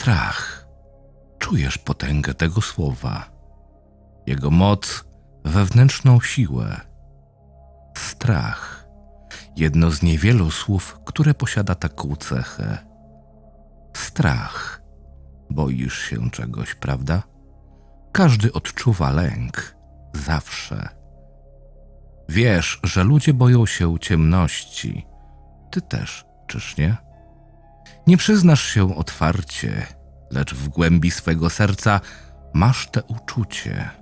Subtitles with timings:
[0.00, 0.66] Strach.
[1.38, 3.30] Czujesz potęgę tego słowa,
[4.26, 5.04] jego moc,
[5.44, 6.80] wewnętrzną siłę.
[7.98, 8.88] Strach.
[9.56, 12.78] Jedno z niewielu słów, które posiada taką cechę.
[13.96, 14.82] Strach.
[15.50, 17.22] Boisz się czegoś, prawda?
[18.12, 19.76] Każdy odczuwa lęk.
[20.14, 20.88] Zawsze.
[22.28, 25.06] Wiesz, że ludzie boją się ciemności.
[25.70, 27.09] Ty też, czyż nie?
[28.06, 29.86] Nie przyznasz się otwarcie,
[30.30, 32.00] lecz w głębi swego serca
[32.54, 34.00] masz te uczucie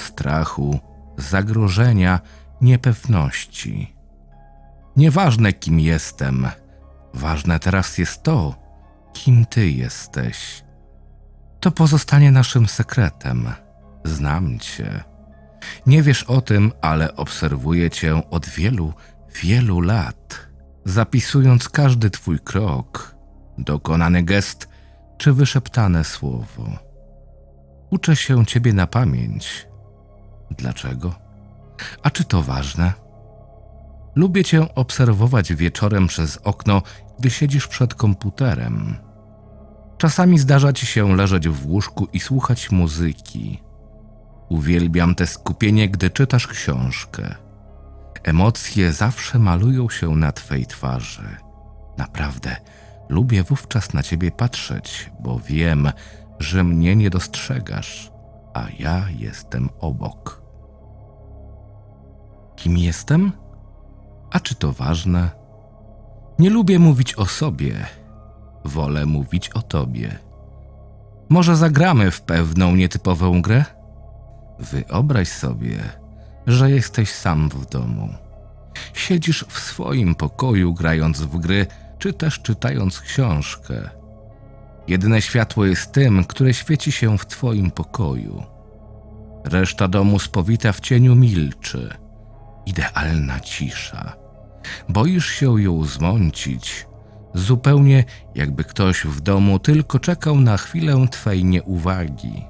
[0.00, 0.80] strachu,
[1.16, 2.20] zagrożenia,
[2.60, 3.96] niepewności.
[4.96, 6.48] Nieważne, kim jestem,
[7.14, 8.54] ważne teraz jest to,
[9.12, 10.64] kim ty jesteś.
[11.60, 13.52] To pozostanie naszym sekretem.
[14.04, 15.04] Znam cię.
[15.86, 18.92] Nie wiesz o tym, ale obserwuję cię od wielu,
[19.42, 20.49] wielu lat,
[20.84, 23.16] zapisując każdy twój krok,
[23.58, 24.68] dokonany gest
[25.18, 26.70] czy wyszeptane słowo.
[27.90, 29.68] Uczę się ciebie na pamięć.
[30.50, 31.14] Dlaczego?
[32.02, 32.92] A czy to ważne?
[34.14, 36.82] Lubię cię obserwować wieczorem przez okno,
[37.18, 38.96] gdy siedzisz przed komputerem.
[39.98, 43.62] Czasami zdarza ci się leżeć w łóżku i słuchać muzyki.
[44.48, 47.34] Uwielbiam te skupienie, gdy czytasz książkę.
[48.22, 51.36] Emocje zawsze malują się na twej twarzy.
[51.98, 52.56] Naprawdę,
[53.08, 55.92] lubię wówczas na ciebie patrzeć, bo wiem,
[56.38, 58.12] że mnie nie dostrzegasz,
[58.54, 60.42] a ja jestem obok.
[62.56, 63.32] Kim jestem?
[64.30, 65.30] A czy to ważne?
[66.38, 67.86] Nie lubię mówić o sobie,
[68.64, 70.18] wolę mówić o tobie.
[71.28, 73.64] Może zagramy w pewną nietypową grę?
[74.58, 75.78] Wyobraź sobie,
[76.46, 78.08] że jesteś sam w domu.
[78.94, 81.66] Siedzisz w swoim pokoju grając w gry,
[81.98, 83.90] czy też czytając książkę.
[84.88, 88.42] Jedyne światło jest tym, które świeci się w twoim pokoju.
[89.44, 91.94] Reszta domu spowita w cieniu milczy.
[92.66, 94.16] Idealna cisza.
[94.88, 96.86] Boisz się ją zmącić,
[97.34, 102.49] zupełnie jakby ktoś w domu tylko czekał na chwilę twej nieuwagi.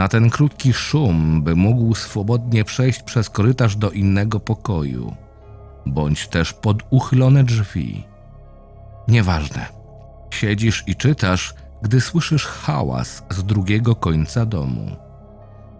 [0.00, 5.14] Na ten krótki szum, by mógł swobodnie przejść przez korytarz do innego pokoju,
[5.86, 8.04] bądź też pod uchylone drzwi.
[9.08, 9.66] Nieważne.
[10.30, 14.96] Siedzisz i czytasz, gdy słyszysz hałas z drugiego końca domu.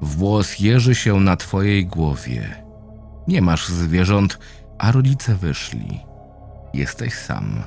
[0.00, 2.64] Włos jeży się na twojej głowie.
[3.28, 4.38] Nie masz zwierząt,
[4.78, 6.00] a rodzice wyszli.
[6.74, 7.62] Jesteś sam.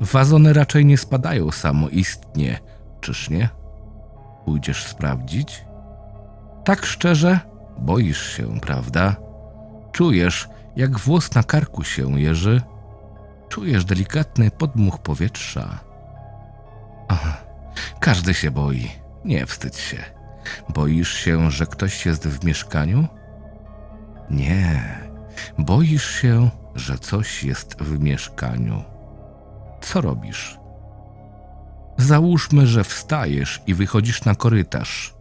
[0.00, 2.58] Wazony raczej nie spadają samoistnie,
[3.00, 3.63] czyż nie?
[4.44, 5.64] Pójdziesz sprawdzić?
[6.64, 7.40] Tak szczerze,
[7.78, 9.16] boisz się, prawda?
[9.92, 12.62] Czujesz, jak włos na karku się jeży?
[13.48, 15.78] Czujesz delikatny podmuch powietrza.
[17.08, 17.36] Aha,
[18.00, 18.90] każdy się boi.
[19.24, 19.98] Nie wstydź się.
[20.68, 23.06] Boisz się, że ktoś jest w mieszkaniu?
[24.30, 24.98] Nie.
[25.58, 28.82] Boisz się, że coś jest w mieszkaniu.
[29.80, 30.58] Co robisz?
[31.98, 35.14] Załóżmy, że wstajesz i wychodzisz na korytarz.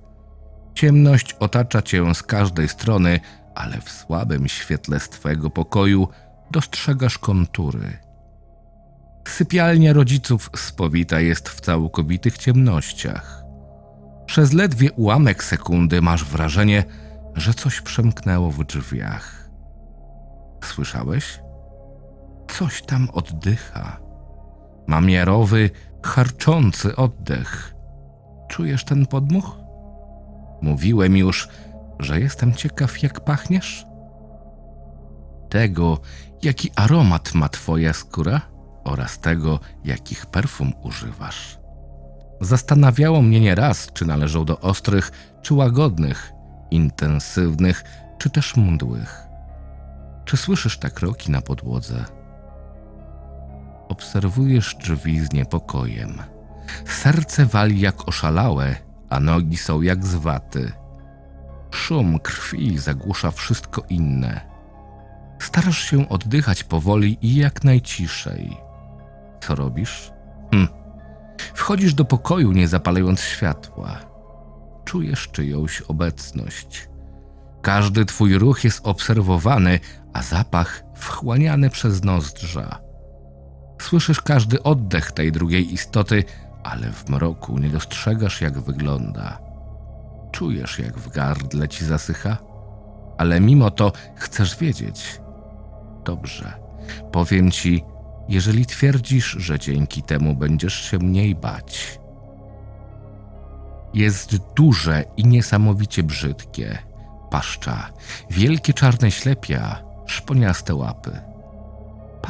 [0.73, 3.19] Ciemność otacza cię z każdej strony,
[3.55, 6.07] ale w słabym świetle z twojego pokoju
[6.51, 7.97] dostrzegasz kontury.
[9.27, 13.43] Sypialnia rodziców spowita jest w całkowitych ciemnościach.
[14.25, 16.83] Przez ledwie ułamek sekundy masz wrażenie,
[17.35, 19.49] że coś przemknęło w drzwiach.
[20.63, 21.39] Słyszałeś?
[22.47, 24.02] Coś tam oddycha.
[24.87, 25.69] Ma miarowy,
[26.03, 27.75] charczący oddech.
[28.47, 29.57] Czujesz ten podmuch?
[30.61, 31.47] Mówiłem już,
[31.99, 33.85] że jestem ciekaw, jak pachniesz?
[35.49, 35.99] Tego,
[36.43, 38.41] jaki aromat ma twoja skóra
[38.83, 41.59] oraz tego, jakich perfum używasz.
[42.41, 46.31] Zastanawiało mnie nieraz, czy należą do ostrych, czy łagodnych,
[46.71, 47.83] intensywnych,
[48.17, 49.23] czy też mdłych.
[50.25, 52.05] Czy słyszysz te kroki na podłodze?
[53.89, 56.21] Obserwujesz drzwi z niepokojem.
[56.85, 58.75] Serce wali jak oszalałe,
[59.09, 60.71] a nogi są jak z waty.
[61.71, 64.41] Szum krwi zagłusza wszystko inne.
[65.39, 68.57] Starasz się oddychać powoli i jak najciszej.
[69.41, 70.11] Co robisz?
[70.51, 70.67] Hm.
[71.53, 73.99] Wchodzisz do pokoju, nie zapalając światła.
[74.85, 76.89] Czujesz czyjąś obecność.
[77.61, 79.79] Każdy twój ruch jest obserwowany,
[80.13, 82.79] a zapach wchłaniany przez nozdrza.
[83.83, 86.23] Słyszysz każdy oddech tej drugiej istoty,
[86.63, 89.39] ale w mroku nie dostrzegasz, jak wygląda.
[90.31, 92.37] Czujesz, jak w gardle ci zasycha,
[93.17, 95.21] ale mimo to chcesz wiedzieć.
[96.05, 96.53] Dobrze,
[97.11, 97.83] powiem ci,
[98.29, 101.99] jeżeli twierdzisz, że dzięki temu będziesz się mniej bać.
[103.93, 106.77] Jest duże i niesamowicie brzydkie.
[107.29, 107.89] Paszcza,
[108.29, 111.32] wielkie czarne ślepia, szponiaste łapy.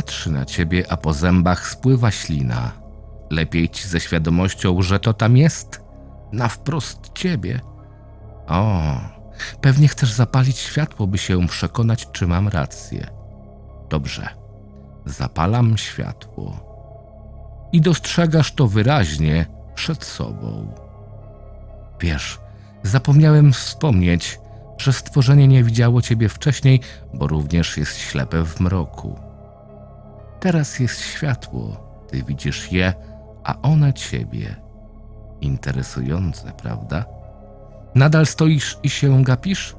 [0.04, 2.72] Patrzy na ciebie, a po zębach spływa ślina.
[3.30, 5.82] Lepiej ci ze świadomością, że to tam jest,
[6.32, 7.62] na wprost ciebie.
[8.48, 8.96] O,
[9.62, 13.08] pewnie chcesz zapalić światło, by się przekonać, czy mam rację.
[13.90, 14.30] Dobrze,
[15.06, 16.60] zapalam światło.
[17.72, 19.46] I dostrzegasz to wyraźnie
[19.76, 20.74] przed sobą.
[22.00, 22.40] Wiesz,
[22.84, 24.40] zapomniałem wspomnieć,
[24.78, 26.80] że stworzenie nie widziało ciebie wcześniej,
[27.14, 29.23] bo również jest ślepe w mroku.
[30.44, 32.94] Teraz jest światło, ty widzisz je,
[33.44, 34.56] a one ciebie.
[35.42, 37.06] Interesujące, prawda?
[37.96, 39.76] Nadal stoisz i się gapisz?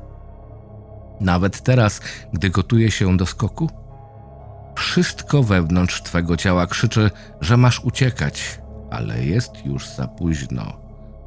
[1.21, 2.01] Nawet teraz,
[2.33, 3.71] gdy gotuję się do skoku?
[4.75, 10.73] Wszystko wewnątrz twego ciała krzyczy, że masz uciekać, ale jest już za późno.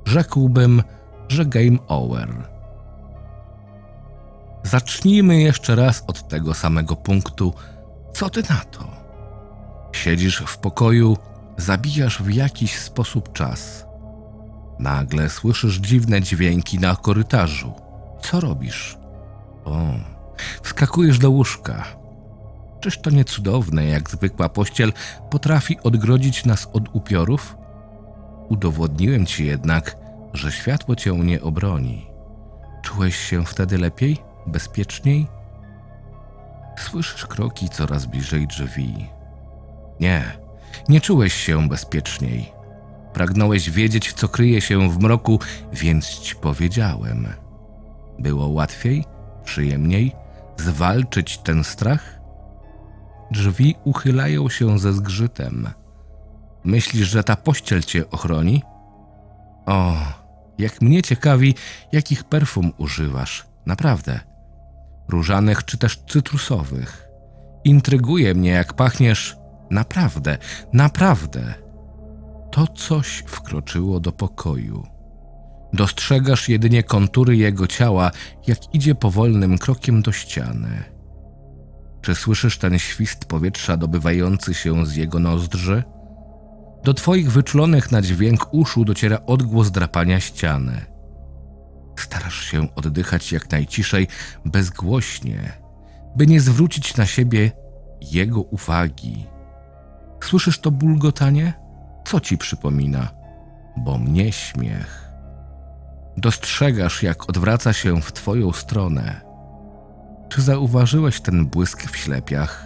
[0.05, 0.83] Rzekłbym,
[1.27, 2.29] że game over.
[4.63, 7.53] Zacznijmy jeszcze raz od tego samego punktu.
[8.13, 8.96] Co ty na to?
[10.07, 11.17] Siedzisz w pokoju,
[11.57, 13.85] zabijasz w jakiś sposób czas.
[14.79, 17.73] Nagle słyszysz dziwne dźwięki na korytarzu.
[18.21, 18.97] Co robisz?
[19.65, 19.77] O,
[20.61, 21.83] wskakujesz do łóżka.
[22.79, 24.93] Czyż to nie cudowne, jak zwykła pościel
[25.29, 27.57] potrafi odgrodzić nas od upiorów?
[28.49, 29.97] Udowodniłem ci jednak,
[30.33, 32.07] że światło cię nie obroni.
[32.83, 34.17] Czułeś się wtedy lepiej?
[34.45, 35.27] Bezpieczniej?
[36.77, 39.16] Słyszysz kroki coraz bliżej drzwi.
[39.99, 40.37] Nie,
[40.89, 42.51] nie czułeś się bezpieczniej.
[43.13, 45.39] Pragnąłeś wiedzieć, co kryje się w mroku,
[45.73, 47.27] więc ci powiedziałem.
[48.19, 49.05] Było łatwiej,
[49.43, 50.15] przyjemniej
[50.57, 52.19] zwalczyć ten strach?
[53.31, 55.69] Drzwi uchylają się ze zgrzytem.
[56.63, 58.63] Myślisz, że ta pościel cię ochroni?
[59.65, 59.95] O,
[60.57, 61.55] jak mnie ciekawi,
[61.91, 63.45] jakich perfum używasz.
[63.65, 64.19] Naprawdę.
[65.07, 67.07] Różanych czy też cytrusowych.
[67.63, 69.36] Intryguje mnie, jak pachniesz.
[69.69, 70.37] Naprawdę,
[70.73, 71.53] naprawdę.
[72.51, 74.83] To coś wkroczyło do pokoju.
[75.73, 78.11] Dostrzegasz jedynie kontury jego ciała,
[78.47, 80.83] jak idzie powolnym krokiem do ściany.
[82.01, 85.83] Czy słyszysz ten świst powietrza dobywający się z jego nozdrzy?
[86.83, 90.85] Do twoich wyczulonych na dźwięk uszu dociera odgłos drapania ściany.
[91.99, 94.07] Starasz się oddychać jak najciszej,
[94.45, 95.53] bezgłośnie,
[96.15, 97.51] by nie zwrócić na siebie
[98.01, 99.25] jego uwagi.
[100.23, 101.53] Słyszysz to bulgotanie?
[102.05, 103.07] Co ci przypomina?
[103.77, 105.11] Bo mnie śmiech.
[106.17, 109.21] Dostrzegasz, jak odwraca się w twoją stronę.
[110.29, 112.65] Czy zauważyłeś ten błysk w ślepiach?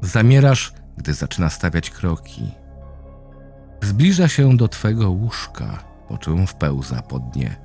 [0.00, 2.50] Zamierasz, gdy zaczyna stawiać kroki.
[3.82, 7.56] Zbliża się do twego łóżka, po czym wpełza pod nie.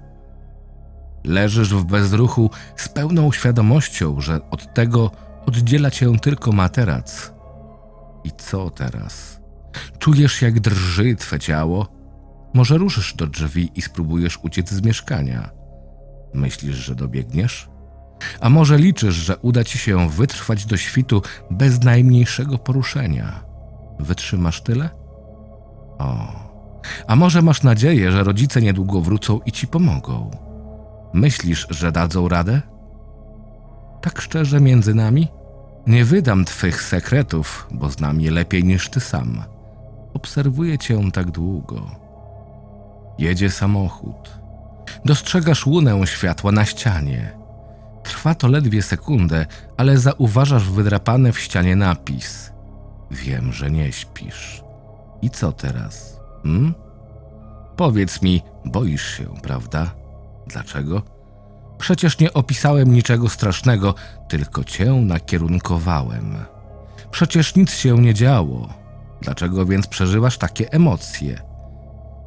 [1.24, 5.12] Leżysz w bezruchu z pełną świadomością, że od tego
[5.46, 7.34] oddziela cię tylko materac.
[8.24, 9.42] I co teraz?
[10.00, 11.88] Czujesz, jak drży twe ciało?
[12.54, 15.50] Może ruszysz do drzwi i spróbujesz uciec z mieszkania.
[16.34, 17.70] Myślisz, że dobiegniesz?
[18.40, 23.44] A może liczysz, że uda ci się wytrwać do świtu bez najmniejszego poruszenia?
[24.00, 24.90] Wytrzymasz tyle?
[26.00, 26.28] O,
[27.08, 30.32] a może masz nadzieję, że rodzice niedługo wrócą i ci pomogą?
[31.14, 32.62] Myślisz, że dadzą radę?
[34.02, 35.28] Tak szczerze między nami?
[35.88, 39.44] Nie wydam twych sekretów, bo znam je lepiej niż ty sam.
[40.14, 41.92] Obserwuję cię tak długo.
[43.18, 44.40] Jedzie samochód.
[45.06, 47.38] Dostrzegasz łunę światła na ścianie.
[48.04, 49.46] Trwa to ledwie sekundę,
[49.78, 52.52] ale zauważasz wydrapany w ścianie napis.
[53.12, 54.64] Wiem, że nie śpisz.
[55.22, 56.20] I co teraz?
[56.44, 56.74] Hmm?
[57.76, 59.92] Powiedz mi, boisz się, prawda?
[60.48, 61.02] Dlaczego?
[61.82, 63.96] Przecież nie opisałem niczego strasznego,
[64.28, 66.36] tylko cię nakierunkowałem.
[67.12, 68.74] Przecież nic się nie działo.
[69.22, 71.42] Dlaczego więc przeżywasz takie emocje?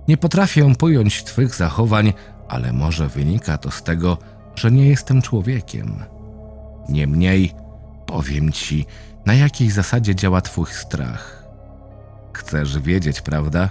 [0.08, 2.12] Nie potrafię pojąć twych zachowań,
[2.48, 4.18] ale może wynika to z tego,
[4.54, 6.04] że nie jestem człowiekiem.
[6.88, 7.52] Niemniej
[8.06, 8.86] powiem ci,
[9.26, 11.44] na jakiej zasadzie działa twój strach.
[12.32, 13.68] Chcesz wiedzieć, prawda?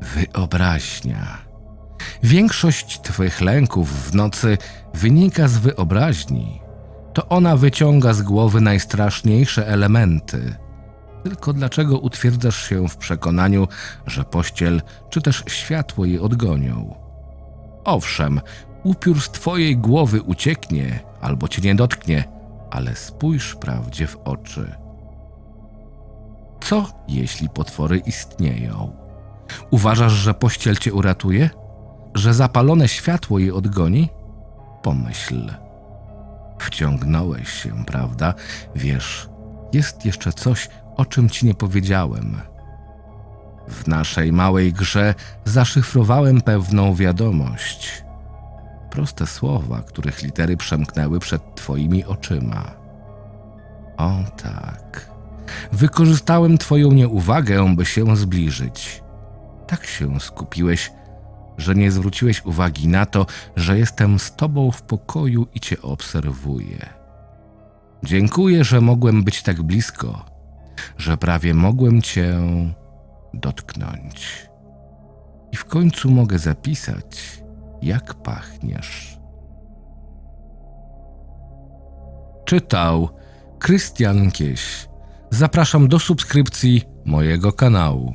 [0.00, 1.38] Wyobraźnia.
[2.22, 4.58] Większość twych lęków w nocy
[4.94, 6.60] wynika z wyobraźni.
[7.14, 10.56] To ona wyciąga z głowy najstraszniejsze elementy.
[11.22, 13.68] Tylko dlaczego utwierdzasz się w przekonaniu,
[14.06, 16.94] że pościel czy też światło je odgonią?
[17.84, 18.40] Owszem,
[18.84, 22.24] upiór z twojej głowy ucieknie albo cię nie dotknie,
[22.70, 24.74] ale spójrz prawdzie w oczy.
[26.60, 28.96] Co jeśli potwory istnieją?
[29.70, 31.50] Uważasz, że pościel cię uratuje?
[32.14, 34.08] Że zapalone światło je odgoni?
[34.82, 35.54] Pomyśl.
[36.58, 38.34] Wciągnąłeś się, prawda?
[38.74, 39.28] Wiesz,
[39.72, 42.36] jest jeszcze coś, o czym ci nie powiedziałem.
[43.68, 45.14] W naszej małej grze
[45.44, 48.04] zaszyfrowałem pewną wiadomość.
[48.90, 52.70] Proste słowa, których litery przemknęły przed twoimi oczyma.
[53.96, 55.10] O tak.
[55.72, 59.02] Wykorzystałem twoją nieuwagę, by się zbliżyć.
[59.66, 60.92] Tak się skupiłeś,
[61.58, 66.86] że nie zwróciłeś uwagi na to, że jestem z tobą w pokoju i cię obserwuję.
[68.04, 70.24] Dziękuję, że mogłem być tak blisko,
[70.96, 72.38] że prawie mogłem cię
[73.34, 74.48] dotknąć.
[75.52, 77.42] I w końcu mogę zapisać,
[77.82, 79.18] jak pachniesz.
[82.44, 83.08] Czytał
[83.58, 84.88] Krystian Kieś.
[85.30, 88.12] Zapraszam do subskrypcji mojego kanału.